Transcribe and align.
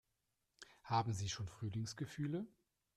Haben 0.81 1.13
Sie 1.13 1.29
schon 1.29 1.47
Frühlingsgefühle? 1.47 2.47